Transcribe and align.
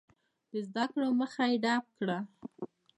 د 0.51 0.53
زده 0.67 0.85
کړو 0.91 1.07
مخه 1.21 1.43
یې 1.49 1.57
ډپ 1.63 1.85
کړه. 1.97 2.17